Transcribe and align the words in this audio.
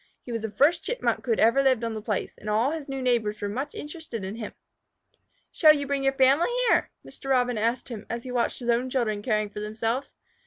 He 0.23 0.31
was 0.31 0.41
the 0.41 0.49
first 0.49 0.81
Chipmunk 0.83 1.23
who 1.23 1.31
had 1.31 1.39
ever 1.39 1.61
lived 1.61 1.83
on 1.83 1.93
the 1.93 2.01
place, 2.01 2.35
and 2.35 2.49
all 2.49 2.71
his 2.71 2.89
new 2.89 3.03
neighbors 3.03 3.39
were 3.39 3.47
much 3.47 3.75
interested 3.75 4.23
in 4.23 4.33
him. 4.37 4.51
"Shall 5.51 5.75
you 5.75 5.85
bring 5.85 6.03
your 6.03 6.13
family 6.13 6.49
here?" 6.69 6.89
Mr. 7.05 7.29
Robin 7.29 7.55
asked 7.55 7.89
him, 7.89 8.07
as 8.09 8.23
he 8.23 8.31
watched 8.31 8.57
his 8.57 8.69
own 8.69 8.89
children 8.89 9.21
caring 9.21 9.51
for 9.51 9.59
themselves. 9.59 10.13
Mr. 10.13 10.15